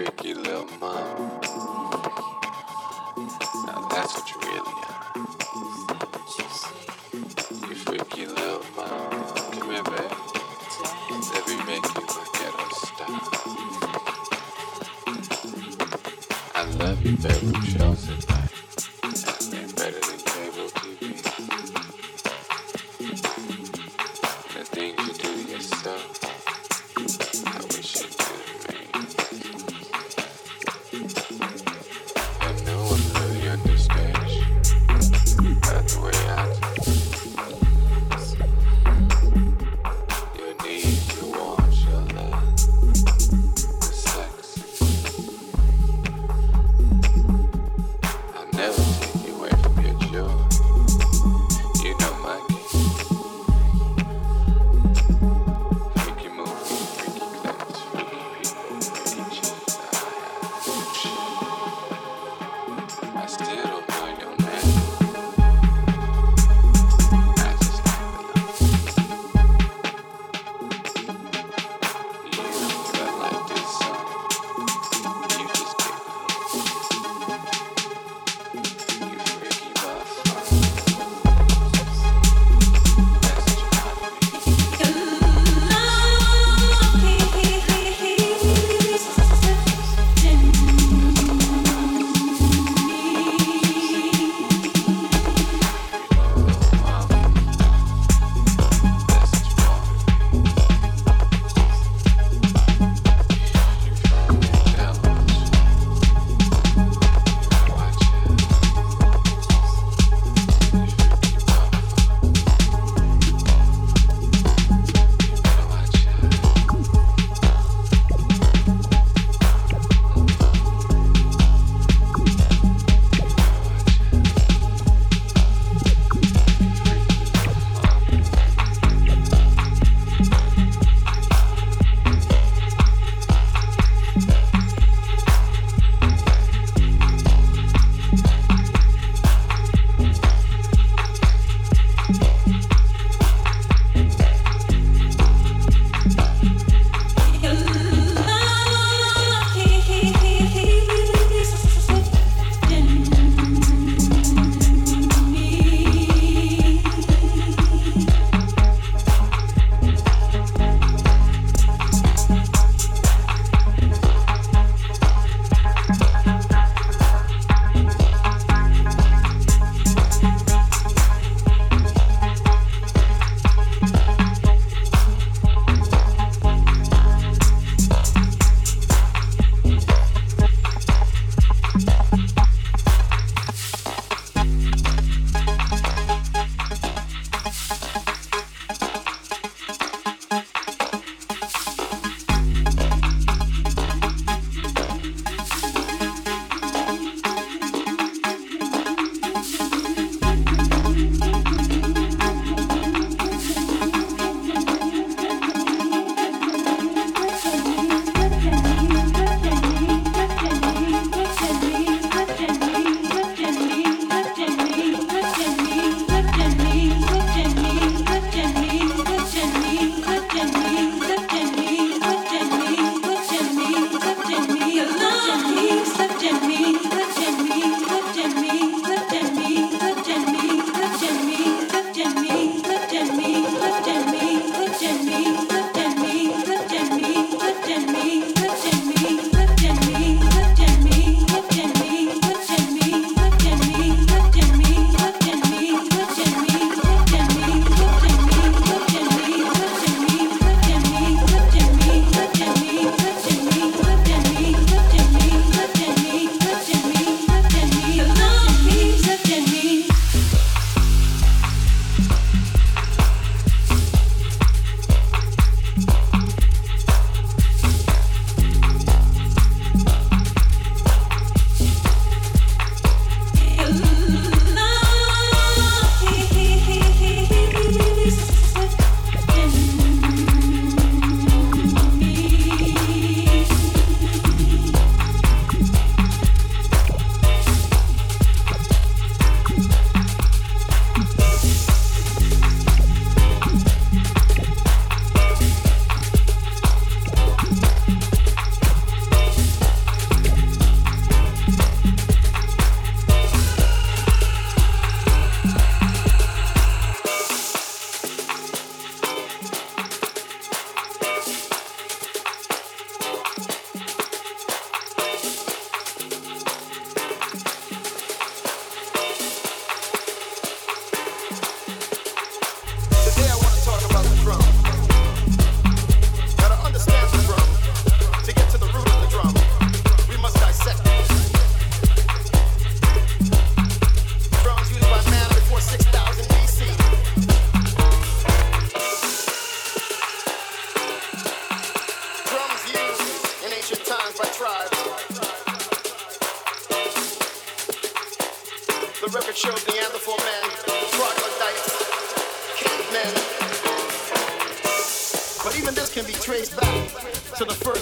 freaky 0.00 0.32
little 0.32 0.66
mama. 0.80 1.89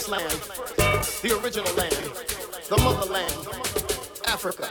Land, 0.09 0.41
the 1.23 1.39
original 1.43 1.73
land, 1.75 1.93
the 2.69 2.77
motherland, 2.79 3.47
Africa. 4.27 4.71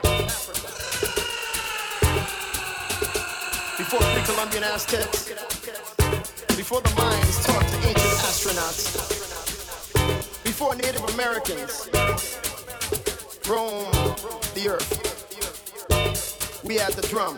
Before 3.77 3.99
pre-Columbian 3.99 4.63
Aztecs, 4.63 5.29
before 6.55 6.81
the 6.81 6.89
Mayans 6.89 7.45
talked 7.45 7.69
to 7.69 7.77
ancient 7.87 8.17
astronauts, 8.25 8.83
before 10.43 10.75
Native 10.75 11.03
Americans 11.13 11.87
roamed 13.47 13.93
the 14.55 14.69
earth, 14.69 16.63
we 16.65 16.75
had 16.75 16.93
the 16.93 17.07
drum. 17.07 17.37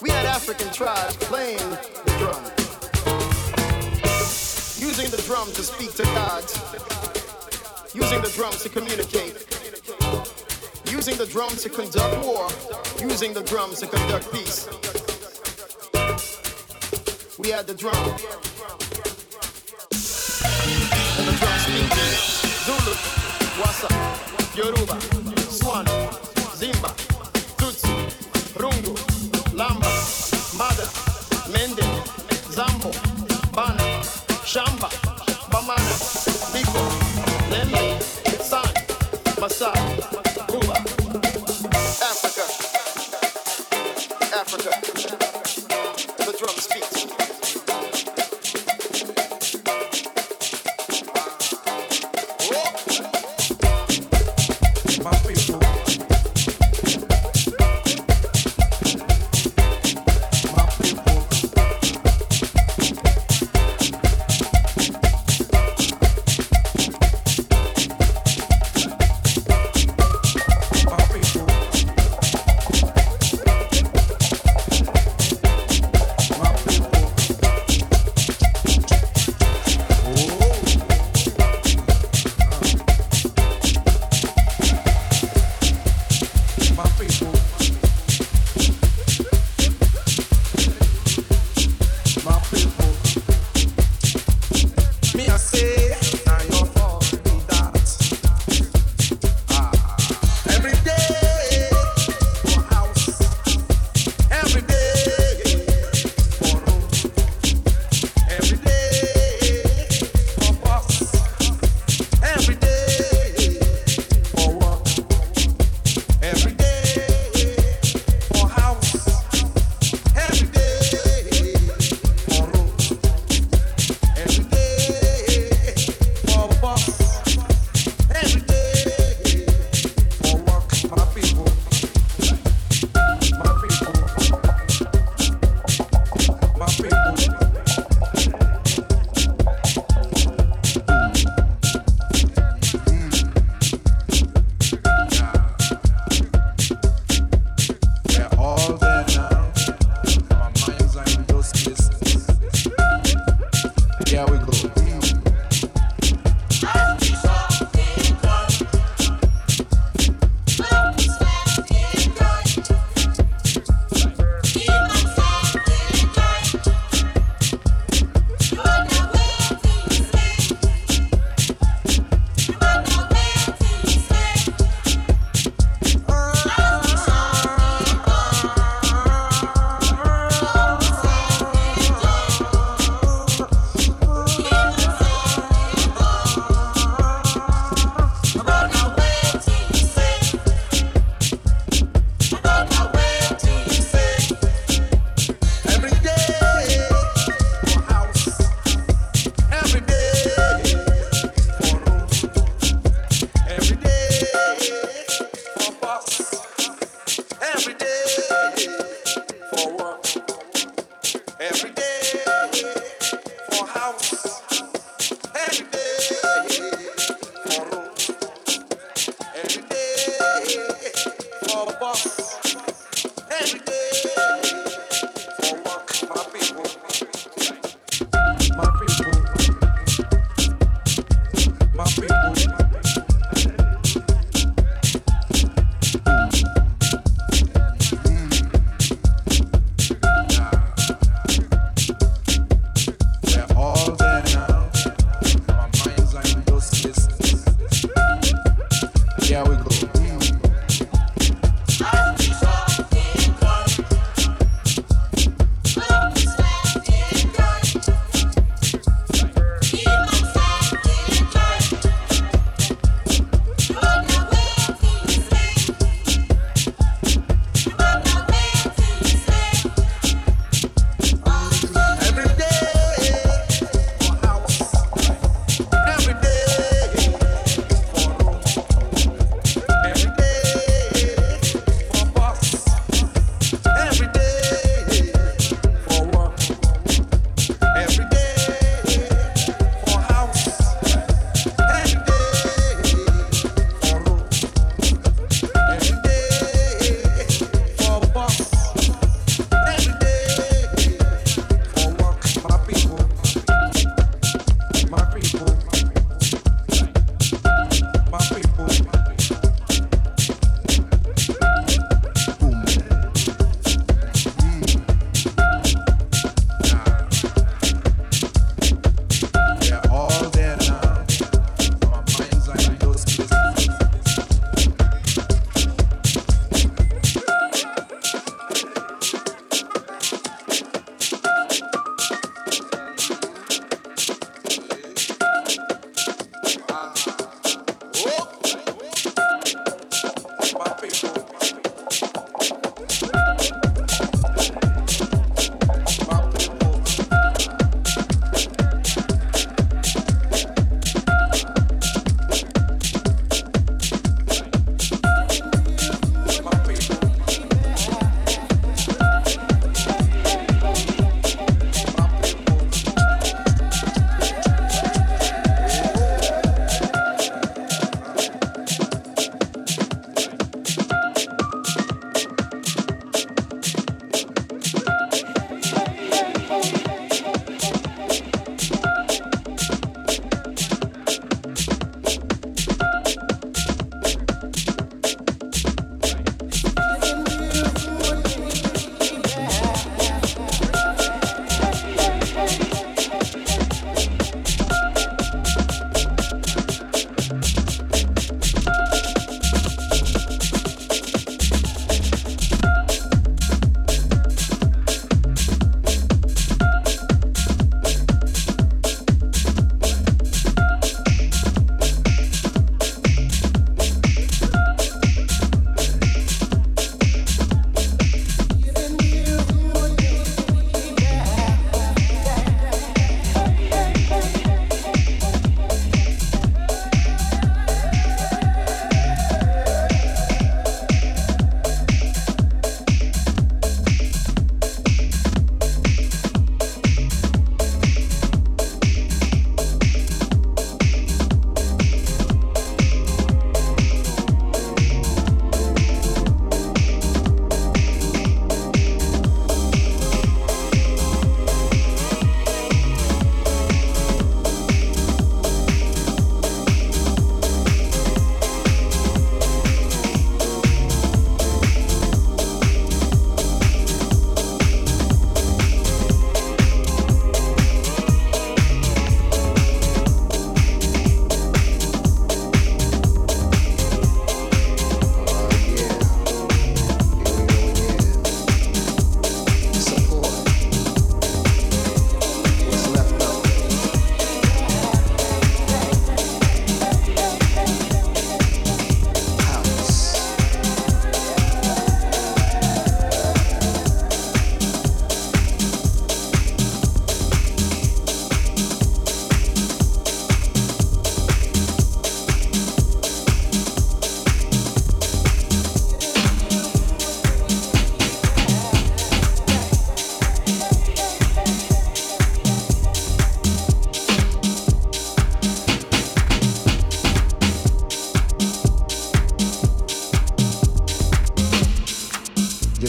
We 0.00 0.10
had 0.10 0.26
African 0.26 0.72
tribes 0.72 1.16
playing 1.16 1.58
using 4.98 5.16
the 5.16 5.22
drum 5.28 5.46
to 5.52 5.62
speak 5.62 5.94
to 5.94 6.02
God. 6.02 6.42
using 7.94 8.20
the 8.20 8.28
drum 8.34 8.50
to 8.50 8.68
communicate, 8.68 9.32
using 10.90 11.16
the 11.16 11.26
drum 11.26 11.50
to 11.50 11.68
conduct 11.68 12.26
war, 12.26 12.48
using 12.98 13.32
the 13.32 13.42
drum 13.44 13.72
to 13.76 13.86
conduct 13.86 14.32
peace. 14.32 14.66
We 17.38 17.50
had 17.50 17.68
the 17.68 17.74
drum. 17.74 17.94
Zulu, 22.66 22.94
Wassa, 23.62 23.88
Yoruba, 24.56 25.00
Swan, 25.48 25.86
Zimba, 26.58 26.90
Tutsi, 27.56 27.94
Rungu, 28.58 28.94
Lamba, 29.54 29.90
Mada, 30.58 30.86
Mende, 31.52 31.86
Zambo, 32.50 33.07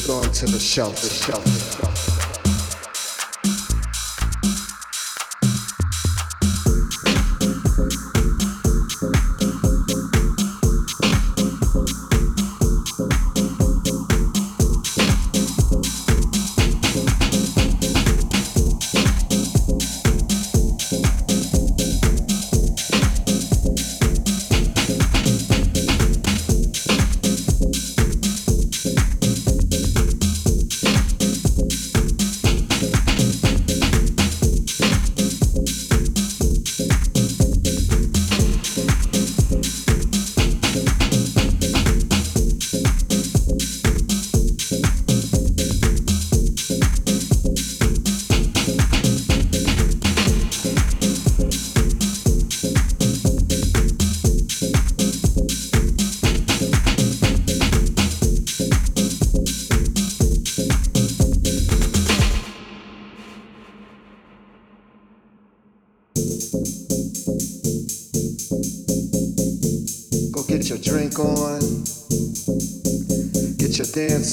on 0.10 0.32
to 0.32 0.46
the 0.48 0.60
shelter. 0.60 1.08
shelter. 1.08 1.89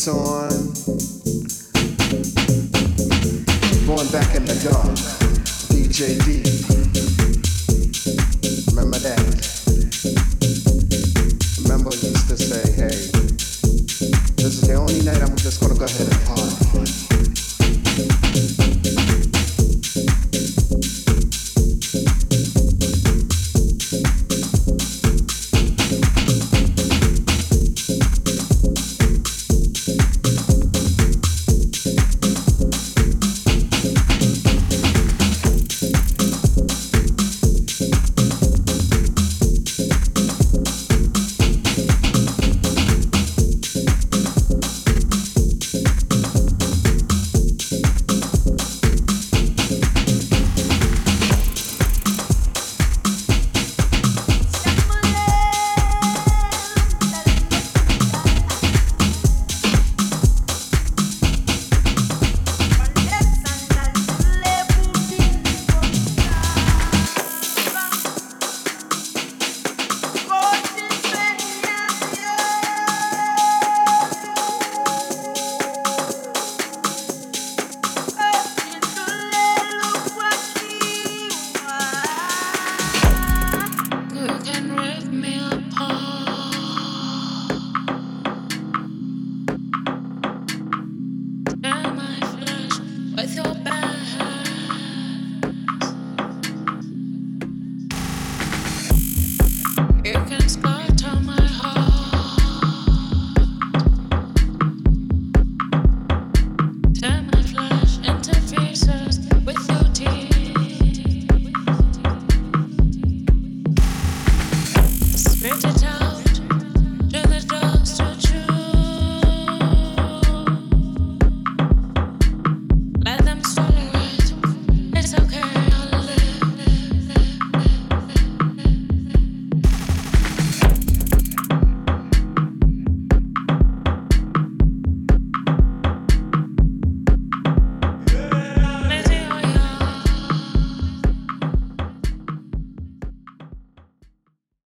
To 0.07 0.36